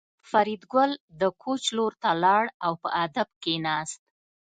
[0.29, 4.01] فریدګل د کوچ لور ته لاړ او په ادب کېناست